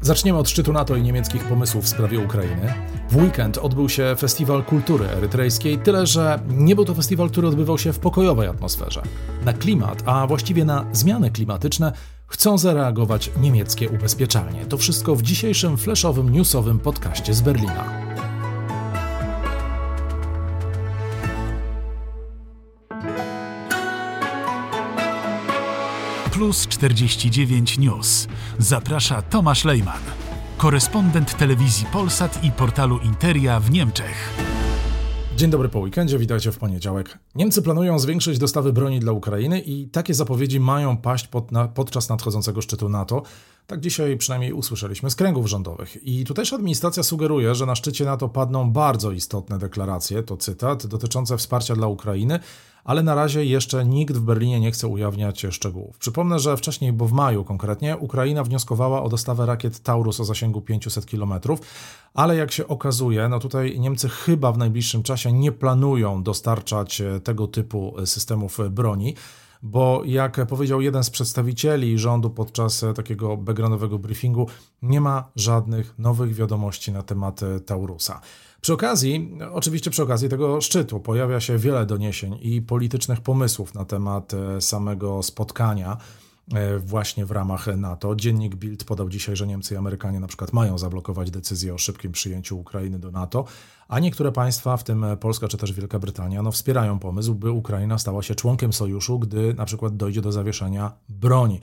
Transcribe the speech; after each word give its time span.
Zaczniemy 0.00 0.38
od 0.38 0.48
szczytu 0.48 0.72
NATO 0.72 0.96
i 0.96 1.02
niemieckich 1.02 1.44
pomysłów 1.44 1.84
w 1.84 1.88
sprawie 1.88 2.18
Ukrainy. 2.18 2.74
W 3.10 3.16
weekend 3.16 3.58
odbył 3.58 3.88
się 3.88 4.14
Festiwal 4.18 4.64
Kultury 4.64 5.06
Erytrejskiej, 5.06 5.78
tyle 5.78 6.06
że 6.06 6.40
nie 6.48 6.74
był 6.74 6.84
to 6.84 6.94
festiwal, 6.94 7.30
który 7.30 7.48
odbywał 7.48 7.78
się 7.78 7.92
w 7.92 7.98
pokojowej 7.98 8.48
atmosferze. 8.48 9.02
Na 9.44 9.52
klimat, 9.52 10.02
a 10.06 10.26
właściwie 10.26 10.64
na 10.64 10.84
zmiany 10.92 11.30
klimatyczne, 11.30 11.92
chcą 12.26 12.58
zareagować 12.58 13.30
niemieckie 13.40 13.88
ubezpieczalnie. 13.88 14.66
To 14.66 14.78
wszystko 14.78 15.16
w 15.16 15.22
dzisiejszym 15.22 15.76
flashowym 15.76 16.32
newsowym 16.32 16.78
podcaście 16.78 17.34
z 17.34 17.40
Berlina. 17.40 18.07
Plus 26.38 26.66
49 26.66 27.78
News. 27.78 28.28
Zaprasza 28.58 29.22
Tomasz 29.22 29.64
Lejman, 29.64 30.02
korespondent 30.56 31.36
telewizji 31.36 31.86
Polsat 31.92 32.44
i 32.44 32.52
portalu 32.52 32.98
Interia 32.98 33.60
w 33.60 33.70
Niemczech. 33.70 34.30
Dzień 35.36 35.50
dobry 35.50 35.68
po 35.68 35.78
weekendzie, 35.78 36.18
witajcie 36.18 36.52
w 36.52 36.58
poniedziałek. 36.58 37.18
Niemcy 37.34 37.62
planują 37.62 37.98
zwiększyć 37.98 38.38
dostawy 38.38 38.72
broni 38.72 39.00
dla 39.00 39.12
Ukrainy 39.12 39.60
i 39.60 39.88
takie 39.88 40.14
zapowiedzi 40.14 40.60
mają 40.60 40.96
paść 40.96 41.26
pod 41.26 41.52
na, 41.52 41.68
podczas 41.68 42.08
nadchodzącego 42.08 42.62
szczytu 42.62 42.88
NATO. 42.88 43.22
Tak 43.66 43.80
dzisiaj 43.80 44.16
przynajmniej 44.16 44.52
usłyszeliśmy 44.52 45.10
z 45.10 45.14
kręgów 45.16 45.46
rządowych. 45.46 46.06
I 46.06 46.24
tutejsza 46.24 46.56
administracja 46.56 47.02
sugeruje, 47.02 47.54
że 47.54 47.66
na 47.66 47.74
szczycie 47.74 48.04
NATO 48.04 48.28
padną 48.28 48.70
bardzo 48.70 49.12
istotne 49.12 49.58
deklaracje, 49.58 50.22
to 50.22 50.36
cytat, 50.36 50.86
dotyczące 50.86 51.36
wsparcia 51.36 51.74
dla 51.74 51.86
Ukrainy, 51.86 52.40
ale 52.88 53.02
na 53.02 53.14
razie 53.14 53.44
jeszcze 53.44 53.84
nikt 53.84 54.16
w 54.16 54.20
Berlinie 54.20 54.60
nie 54.60 54.70
chce 54.70 54.88
ujawniać 54.88 55.46
szczegółów. 55.50 55.98
Przypomnę, 55.98 56.38
że 56.38 56.56
wcześniej, 56.56 56.92
bo 56.92 57.06
w 57.06 57.12
maju 57.12 57.44
konkretnie, 57.44 57.96
Ukraina 57.96 58.44
wnioskowała 58.44 59.02
o 59.02 59.08
dostawę 59.08 59.46
rakiet 59.46 59.82
Taurus 59.82 60.20
o 60.20 60.24
zasięgu 60.24 60.60
500 60.60 61.06
km, 61.06 61.32
ale 62.14 62.36
jak 62.36 62.52
się 62.52 62.68
okazuje, 62.68 63.28
no 63.28 63.38
tutaj 63.38 63.80
Niemcy 63.80 64.08
chyba 64.08 64.52
w 64.52 64.58
najbliższym 64.58 65.02
czasie 65.02 65.32
nie 65.32 65.52
planują 65.52 66.22
dostarczać 66.22 67.02
tego 67.24 67.46
typu 67.46 67.94
systemów 68.04 68.58
broni 68.70 69.14
bo 69.62 70.02
jak 70.04 70.46
powiedział 70.46 70.80
jeden 70.80 71.04
z 71.04 71.10
przedstawicieli 71.10 71.98
rządu 71.98 72.30
podczas 72.30 72.84
takiego 72.94 73.36
backgroundowego 73.36 73.98
briefingu, 73.98 74.46
nie 74.82 75.00
ma 75.00 75.30
żadnych 75.36 75.98
nowych 75.98 76.34
wiadomości 76.34 76.92
na 76.92 77.02
temat 77.02 77.40
Taurusa. 77.66 78.20
Przy 78.60 78.72
okazji, 78.72 79.38
oczywiście 79.52 79.90
przy 79.90 80.02
okazji 80.02 80.28
tego 80.28 80.60
szczytu 80.60 81.00
pojawia 81.00 81.40
się 81.40 81.58
wiele 81.58 81.86
doniesień 81.86 82.38
i 82.42 82.62
politycznych 82.62 83.20
pomysłów 83.20 83.74
na 83.74 83.84
temat 83.84 84.34
e, 84.34 84.60
samego 84.60 85.22
spotkania 85.22 85.92
e, 85.92 86.27
właśnie 86.78 87.26
w 87.26 87.30
ramach 87.30 87.66
NATO. 87.76 88.16
Dziennik 88.16 88.54
Bild 88.54 88.84
podał 88.84 89.08
dzisiaj, 89.08 89.36
że 89.36 89.46
Niemcy 89.46 89.74
i 89.74 89.76
Amerykanie 89.76 90.20
na 90.20 90.26
przykład 90.26 90.52
mają 90.52 90.78
zablokować 90.78 91.30
decyzję 91.30 91.74
o 91.74 91.78
szybkim 91.78 92.12
przyjęciu 92.12 92.58
Ukrainy 92.58 92.98
do 92.98 93.10
NATO, 93.10 93.44
a 93.88 93.98
niektóre 93.98 94.32
państwa, 94.32 94.76
w 94.76 94.84
tym 94.84 95.06
Polska 95.20 95.48
czy 95.48 95.56
też 95.56 95.72
Wielka 95.72 95.98
Brytania, 95.98 96.42
no, 96.42 96.52
wspierają 96.52 96.98
pomysł, 96.98 97.34
by 97.34 97.50
Ukraina 97.50 97.98
stała 97.98 98.22
się 98.22 98.34
członkiem 98.34 98.72
sojuszu, 98.72 99.18
gdy 99.18 99.54
na 99.54 99.64
przykład 99.64 99.96
dojdzie 99.96 100.20
do 100.20 100.32
zawieszenia 100.32 100.92
broni. 101.08 101.60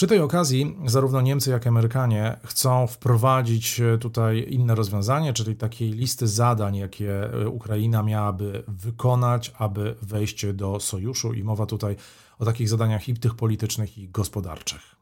Przy 0.00 0.06
tej 0.06 0.20
okazji 0.20 0.76
zarówno 0.86 1.20
Niemcy, 1.20 1.50
jak 1.50 1.64
i 1.64 1.68
Amerykanie 1.68 2.36
chcą 2.44 2.86
wprowadzić 2.86 3.80
e, 3.80 3.98
tutaj 3.98 4.46
inne 4.50 4.74
rozwiązanie, 4.74 5.32
czyli 5.32 5.56
takiej 5.56 5.90
listy 5.90 6.28
zadań, 6.28 6.76
jakie 6.76 7.32
e, 7.32 7.48
Ukraina 7.48 8.02
miałaby 8.02 8.62
wykonać, 8.68 9.52
aby 9.58 9.94
wejść 10.02 10.46
do 10.52 10.80
sojuszu 10.80 11.32
i 11.32 11.44
mowa 11.44 11.66
tutaj 11.66 11.96
o 12.38 12.44
takich 12.44 12.68
zadaniach 12.68 13.08
i 13.08 13.14
tych 13.14 13.34
politycznych 13.34 13.98
i 13.98 14.08
gospodarczych. 14.08 14.99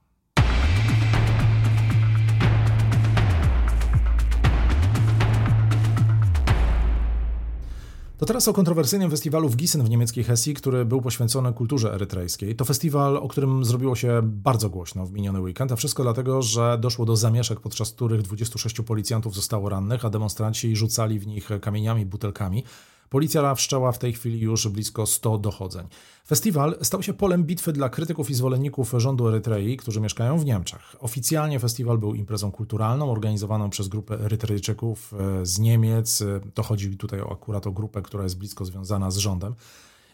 To 8.19 8.27
teraz 8.27 8.49
o 8.49 8.53
kontrowersyjnym 8.53 9.11
festiwalu 9.11 9.49
w 9.49 9.57
Gießen 9.57 9.85
w 9.85 9.91
niemieckiej 9.91 10.25
Hesji, 10.25 10.55
który 10.55 10.85
był 10.85 11.03
poświęcony 11.03 11.53
kulturze 11.53 11.95
erytrejskiej. 11.95 12.57
To 12.57 12.65
festiwal, 12.65 13.17
o 13.17 13.29
którym 13.29 13.65
zrobiło 13.65 13.97
się 13.97 14.21
bardzo 14.23 14.71
głośno 14.71 15.07
w 15.07 15.13
miniony 15.13 15.41
weekend, 15.41 15.73
a 15.73 15.77
wszystko 15.77 16.03
dlatego, 16.03 16.43
że 16.43 16.79
doszło 16.81 17.05
do 17.05 17.17
zamieszek, 17.17 17.61
podczas 17.61 17.93
których 17.93 18.23
26 18.23 18.77
policjantów 18.81 19.35
zostało 19.35 19.69
rannych, 19.69 20.05
a 20.05 20.11
demonstranci 20.11 20.77
rzucali 20.77 21.19
w 21.19 21.27
nich 21.27 21.49
kamieniami, 21.61 22.07
butelkami. 22.07 22.65
Policja 23.11 23.55
wszczęła 23.55 23.93
w 23.93 23.99
tej 23.99 24.13
chwili 24.13 24.41
już 24.41 24.69
blisko 24.69 25.07
100 25.07 25.39
dochodzeń. 25.39 25.87
Festiwal 26.27 26.79
stał 26.83 27.03
się 27.03 27.15
polem 27.15 27.45
bitwy 27.45 27.73
dla 27.73 27.89
krytyków 27.89 28.31
i 28.31 28.35
zwolenników 28.35 28.95
rządu 28.97 29.29
Erytrei, 29.29 29.77
którzy 29.77 30.01
mieszkają 30.01 30.39
w 30.39 30.45
Niemczech. 30.45 30.97
Oficjalnie 31.01 31.61
festiwal 31.61 31.99
był 31.99 32.15
imprezą 32.15 32.53
kulturalną 32.53 33.13
organizowaną 33.13 33.71
przez 33.71 33.89
grupę 33.89 34.21
Erytrejczyków 34.21 35.15
e, 35.15 35.47
z 35.47 35.59
Niemiec. 35.59 36.25
To 36.55 36.63
chodzi 36.63 36.97
tutaj 36.97 37.21
akurat 37.21 37.67
o 37.67 37.73
grupę, 37.73 38.03
która 38.03 38.23
jest 38.23 38.39
blisko 38.39 38.65
związana 38.65 39.11
z 39.11 39.17
rządem. 39.17 39.55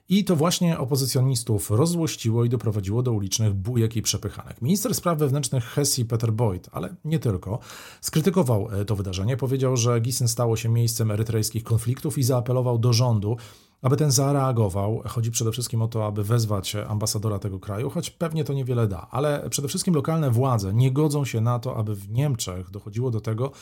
I 0.09 0.25
to 0.25 0.37
właśnie 0.37 0.79
opozycjonistów 0.79 1.71
rozzłościło 1.71 2.45
i 2.45 2.49
doprowadziło 2.49 3.03
do 3.03 3.13
ulicznych 3.13 3.55
bujek 3.55 3.97
i 3.97 4.03
przepychanek. 4.03 4.63
Minister 4.63 4.95
spraw 4.95 5.19
wewnętrznych 5.19 5.65
Hesji 5.65 6.05
Peter 6.05 6.33
Boyd, 6.33 6.69
ale 6.73 6.95
nie 7.05 7.19
tylko, 7.19 7.59
skrytykował 8.01 8.69
e, 8.73 8.85
to 8.85 8.97
wydarzenie. 8.97 9.37
Powiedział, 9.37 9.77
że 9.77 10.01
Gießen 10.01 10.29
stało 10.29 10.57
się 10.57 10.69
miejscem 10.69 11.11
erytrejskich 11.11 11.65
konfliktów 11.65 12.19
i 12.19 12.23
zaapelował 12.23 12.79
do 12.79 12.93
rządu, 12.93 13.37
aby 13.83 13.97
ten 13.97 14.11
zareagował. 14.11 15.03
Chodzi 15.07 15.31
przede 15.31 15.53
wszystkim 15.53 15.83
o 15.83 15.89
to, 15.89 16.07
aby 16.07 16.25
wezwać 16.25 16.77
ambasadora 16.77 17.39
tego 17.39 17.61
kraju, 17.61 17.91
choć 17.91 18.11
pewnie 18.11 18.45
to 18.45 18.53
niewiele 18.53 18.89
da, 18.89 19.07
ale 19.11 19.51
przede 19.51 19.69
wszystkim 19.69 19.95
lokalne 19.95 20.31
władze 20.31 20.75
nie 20.75 20.93
godzą 20.93 21.25
się 21.25 21.41
na 21.41 21.59
to, 21.59 21.77
aby 21.77 21.95
w 21.95 22.11
Niemczech 22.11 22.71
dochodziło 22.71 23.11
do 23.11 23.21
tego, 23.21 23.53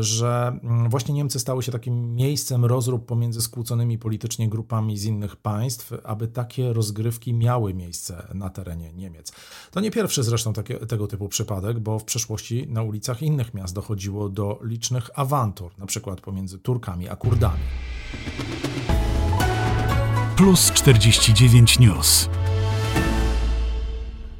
że 0.00 0.58
mm, 0.62 0.90
właśnie 0.90 1.14
Niemcy 1.14 1.40
stały 1.40 1.62
się 1.62 1.72
takim 1.72 2.14
miejscem 2.14 2.64
rozrób 2.64 3.06
pomiędzy 3.06 3.42
skłóconymi 3.42 3.98
politycznie 3.98 4.48
grupami 4.48 4.98
z 4.98 5.04
innych 5.04 5.36
państw, 5.36 5.92
aby 6.04 6.28
takie 6.28 6.72
rozgrywki 6.72 7.34
miały 7.34 7.74
miejsce 7.74 8.28
na 8.34 8.50
terenie 8.50 8.92
Niemiec. 8.92 9.32
To 9.70 9.80
nie 9.80 9.90
pierwszy 9.90 10.22
zresztą 10.22 10.52
takie, 10.52 10.74
tego 10.74 11.06
typu 11.06 11.28
przypadek, 11.28 11.78
bo 11.78 11.98
w 11.98 12.04
przeszłości 12.04 12.66
na 12.68 12.82
ulicach 12.82 13.22
innych 13.22 13.54
miast 13.54 13.74
dochodziło 13.74 14.28
do 14.28 14.58
licznych 14.62 15.10
awantur, 15.14 15.72
na 15.78 15.86
przykład 15.86 16.20
pomiędzy 16.20 16.58
Turkami 16.58 17.08
a 17.08 17.16
Kurdami. 17.16 17.60
Plus 20.40 20.70
49 20.70 21.78
News. 21.78 22.28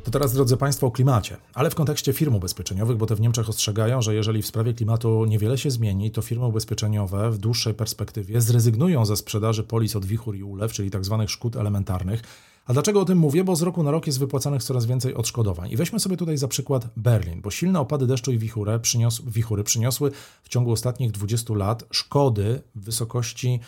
To 0.04 0.10
teraz, 0.10 0.32
drodzy 0.32 0.56
Państwo, 0.56 0.86
o 0.86 0.90
klimacie, 0.90 1.36
ale 1.54 1.70
w 1.70 1.74
kontekście 1.74 2.12
firm 2.12 2.34
ubezpieczeniowych, 2.34 2.96
bo 2.96 3.06
te 3.06 3.16
w 3.16 3.20
Niemczech 3.20 3.48
ostrzegają, 3.48 4.02
że 4.02 4.14
jeżeli 4.14 4.42
w 4.42 4.46
sprawie 4.46 4.74
klimatu 4.74 5.24
niewiele 5.24 5.58
się 5.58 5.70
zmieni, 5.70 6.10
to 6.10 6.22
firmy 6.22 6.46
ubezpieczeniowe 6.46 7.30
w 7.30 7.38
dłuższej 7.38 7.74
perspektywie 7.74 8.40
zrezygnują 8.40 9.04
ze 9.04 9.16
sprzedaży 9.16 9.62
polis 9.62 9.96
od 9.96 10.04
wichur 10.04 10.36
i 10.36 10.42
ulew, 10.42 10.72
czyli 10.72 10.90
tzw. 10.90 11.16
Tak 11.18 11.30
szkód 11.30 11.56
elementarnych. 11.56 12.22
A 12.66 12.72
dlaczego 12.72 13.00
o 13.00 13.04
tym 13.04 13.18
mówię? 13.18 13.44
Bo 13.44 13.56
z 13.56 13.62
roku 13.62 13.82
na 13.82 13.90
rok 13.90 14.06
jest 14.06 14.18
wypłacanych 14.18 14.62
coraz 14.62 14.86
więcej 14.86 15.14
odszkodowań. 15.14 15.70
I 15.70 15.76
weźmy 15.76 16.00
sobie 16.00 16.16
tutaj 16.16 16.36
za 16.36 16.48
przykład 16.48 16.88
Berlin, 16.96 17.40
bo 17.40 17.50
silne 17.50 17.80
opady 17.80 18.06
deszczu 18.06 18.32
i 18.32 18.38
wichury, 18.38 18.78
przynios 18.78 19.20
wichury 19.20 19.64
przyniosły 19.64 20.10
w 20.42 20.48
ciągu 20.48 20.72
ostatnich 20.72 21.10
20 21.10 21.54
lat 21.54 21.84
szkody 21.90 22.62
w 22.74 22.84
wysokości 22.84 23.60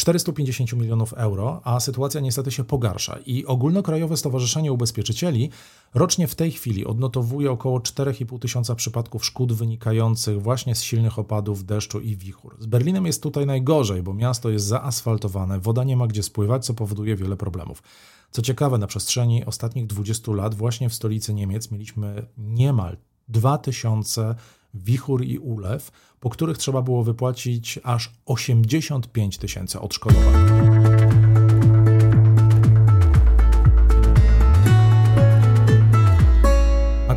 450 0.00 0.72
milionów 0.72 1.12
euro, 1.12 1.60
a 1.64 1.80
sytuacja 1.80 2.20
niestety 2.20 2.50
się 2.50 2.64
pogarsza. 2.64 3.18
I 3.26 3.46
Ogólnokrajowe 3.46 4.16
Stowarzyszenie 4.16 4.72
Ubezpieczycieli 4.72 5.50
rocznie 5.94 6.26
w 6.26 6.34
tej 6.34 6.52
chwili 6.52 6.86
odnotowuje 6.86 7.50
około 7.50 7.78
4,5 7.78 8.38
tysiąca 8.38 8.74
przypadków 8.74 9.24
szkód 9.24 9.52
wynikających 9.52 10.42
właśnie 10.42 10.74
z 10.74 10.82
silnych 10.82 11.18
opadów 11.18 11.64
deszczu 11.64 12.00
i 12.00 12.16
wichur. 12.16 12.56
Z 12.58 12.66
Berlinem 12.66 13.06
jest 13.06 13.22
tutaj 13.22 13.46
najgorzej, 13.46 14.02
bo 14.02 14.14
miasto 14.14 14.50
jest 14.50 14.66
zaasfaltowane, 14.66 15.60
woda 15.60 15.84
nie 15.84 15.96
ma 15.96 16.06
gdzie 16.06 16.22
spływać, 16.22 16.64
co 16.64 16.74
powoduje 16.74 17.16
wiele 17.16 17.36
problemów. 17.36 17.82
Co 18.30 18.42
ciekawe, 18.42 18.78
na 18.78 18.86
przestrzeni 18.86 19.44
ostatnich 19.44 19.86
20 19.86 20.32
lat 20.32 20.54
właśnie 20.54 20.88
w 20.88 20.94
stolicy 20.94 21.34
Niemiec 21.34 21.70
mieliśmy 21.70 22.26
niemal 22.38 22.96
2000 23.28 24.34
wichur 24.74 25.24
i 25.24 25.38
ulew, 25.38 25.90
po 26.20 26.30
których 26.30 26.58
trzeba 26.58 26.82
było 26.82 27.04
wypłacić 27.04 27.78
aż 27.82 28.10
85 28.26 29.38
tysięcy 29.38 29.80
odszkodowań. 29.80 30.79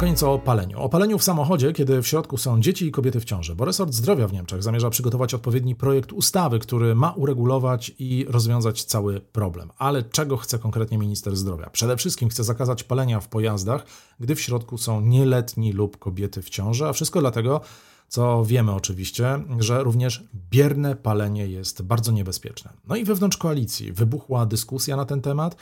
Koniec 0.03 0.23
o 0.23 0.39
paleniu. 0.39 0.79
O 0.79 0.89
paleniu 0.89 1.17
w 1.17 1.23
samochodzie, 1.23 1.73
kiedy 1.73 2.01
w 2.01 2.07
środku 2.07 2.38
są 2.38 2.61
dzieci 2.61 2.85
i 2.88 2.91
kobiety 2.91 3.19
w 3.19 3.25
ciąży, 3.25 3.55
bo 3.55 3.65
resort 3.65 3.94
zdrowia 3.94 4.27
w 4.27 4.33
Niemczech 4.33 4.63
zamierza 4.63 4.89
przygotować 4.89 5.33
odpowiedni 5.33 5.75
projekt 5.75 6.11
ustawy, 6.13 6.59
który 6.59 6.95
ma 6.95 7.11
uregulować 7.11 7.91
i 8.00 8.25
rozwiązać 8.29 8.83
cały 8.83 9.21
problem. 9.21 9.71
Ale 9.77 10.03
czego 10.03 10.38
chce 10.38 10.59
konkretnie 10.59 10.97
minister 10.97 11.35
zdrowia? 11.35 11.69
Przede 11.69 11.97
wszystkim 11.97 12.29
chce 12.29 12.44
zakazać 12.44 12.83
palenia 12.83 13.19
w 13.19 13.27
pojazdach, 13.27 13.85
gdy 14.19 14.35
w 14.35 14.41
środku 14.41 14.77
są 14.77 15.01
nieletni 15.01 15.73
lub 15.73 15.97
kobiety 15.97 16.41
w 16.41 16.49
ciąży, 16.49 16.88
a 16.88 16.94
wszystko 16.94 17.19
dlatego, 17.19 17.61
co 18.07 18.45
wiemy 18.45 18.71
oczywiście, 18.71 19.39
że 19.59 19.83
również 19.83 20.23
bierne 20.51 20.95
palenie 20.95 21.47
jest 21.47 21.81
bardzo 21.81 22.11
niebezpieczne. 22.11 22.73
No 22.88 22.95
i 22.95 23.03
wewnątrz 23.03 23.38
koalicji 23.38 23.91
wybuchła 23.91 24.45
dyskusja 24.45 24.95
na 24.95 25.06
ten 25.06 25.21
temat. 25.21 25.56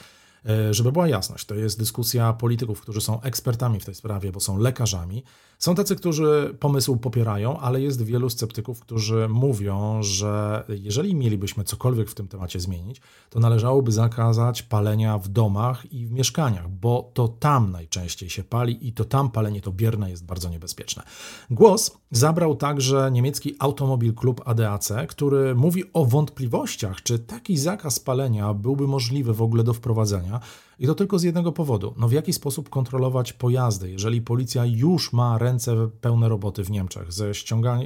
E, 0.48 0.74
żeby 0.74 0.92
była 0.92 1.08
jasność, 1.08 1.46
to 1.46 1.54
jest 1.54 1.78
dyskusja 1.78 2.32
polityków, 2.32 2.80
którzy 2.80 3.00
są 3.00 3.20
ekspertami 3.20 3.80
w 3.80 3.84
tej 3.84 3.94
sprawie, 3.94 4.32
bo 4.32 4.40
są 4.40 4.58
lekarzami. 4.58 5.22
Są 5.58 5.74
tacy, 5.74 5.96
którzy 5.96 6.56
pomysł 6.60 6.96
popierają, 6.96 7.58
ale 7.58 7.80
jest 7.80 8.02
wielu 8.02 8.30
sceptyków, 8.30 8.80
którzy 8.80 9.28
mówią, 9.28 10.02
że 10.02 10.64
jeżeli 10.68 11.14
mielibyśmy 11.14 11.64
cokolwiek 11.64 12.10
w 12.10 12.14
tym 12.14 12.28
temacie 12.28 12.60
zmienić, 12.60 13.00
to 13.30 13.40
należałoby 13.40 13.92
zakazać 13.92 14.62
palenia 14.62 15.18
w 15.18 15.28
domach 15.28 15.92
i 15.92 16.06
w 16.06 16.12
mieszkaniach, 16.12 16.70
bo 16.70 17.10
to 17.14 17.28
tam 17.28 17.70
najczęściej 17.70 18.30
się 18.30 18.44
pali 18.44 18.88
i 18.88 18.92
to 18.92 19.04
tam 19.04 19.30
palenie 19.30 19.60
to 19.60 19.72
bierne 19.72 20.10
jest 20.10 20.24
bardzo 20.24 20.48
niebezpieczne. 20.48 21.02
Głos 21.50 21.98
zabrał 22.10 22.56
także 22.56 23.10
niemiecki 23.12 23.56
Automobil 23.58 24.14
Klub 24.14 24.42
ADAC, 24.44 24.92
który 25.08 25.54
mówi 25.54 25.84
o 25.92 26.04
wątpliwościach, 26.04 27.02
czy 27.02 27.18
taki 27.18 27.56
zakaz 27.56 28.00
palenia 28.00 28.54
byłby 28.54 28.86
możliwy 28.86 29.34
w 29.34 29.42
ogóle 29.42 29.64
do 29.64 29.72
wprowadzenia. 29.72 30.31
I 30.78 30.86
to 30.86 30.94
tylko 30.94 31.18
z 31.18 31.22
jednego 31.22 31.52
powodu. 31.52 31.94
No 31.96 32.08
w 32.08 32.12
jaki 32.12 32.32
sposób 32.32 32.68
kontrolować 32.68 33.32
pojazdy, 33.32 33.90
jeżeli 33.90 34.22
policja 34.22 34.66
już 34.66 35.12
ma 35.12 35.38
ręce 35.38 35.88
pełne 36.00 36.28
roboty 36.28 36.64
w 36.64 36.70
Niemczech 36.70 37.12
ze, 37.12 37.32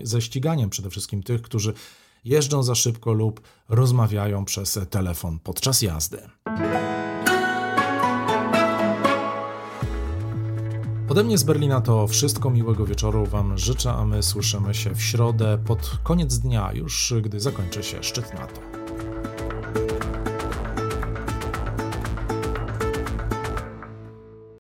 ze 0.03 0.21
ściganiem 0.21 0.71
przede 0.71 0.91
wszystkim 0.91 1.23
tych, 1.23 1.43
którzy 1.43 1.75
jeżdżą 2.25 2.63
za 2.63 2.75
szybko 2.75 3.13
lub 3.13 3.41
rozmawiają 3.69 4.45
przez 4.45 4.79
telefon 4.91 5.39
podczas 5.39 5.83
jazdy. 5.83 6.19
Ode 11.09 11.25
mnie 11.25 11.39
z 11.39 11.45
Berlina 11.45 11.81
to 11.81 12.07
wszystko. 12.07 12.51
Miłego 12.51 12.87
wieczoru 12.87 13.27
Wam 13.27 13.59
życzę, 13.59 13.93
a 13.93 14.05
my 14.05 14.23
słyszymy 14.23 14.75
się 14.75 14.95
w 14.95 15.03
środę 15.03 15.59
pod 15.67 15.99
koniec 16.03 16.39
dnia, 16.39 16.73
już 16.73 17.15
gdy 17.23 17.41
zakończy 17.41 17.83
się 17.83 18.03
szczyt 18.03 18.35
NATO. 18.35 18.76